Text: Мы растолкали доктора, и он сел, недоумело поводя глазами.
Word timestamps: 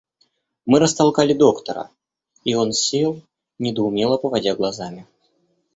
Мы 0.65 0.79
растолкали 0.79 1.31
доктора, 1.35 1.91
и 2.43 2.55
он 2.55 2.73
сел, 2.73 3.21
недоумело 3.59 4.17
поводя 4.17 4.55
глазами. 4.55 5.05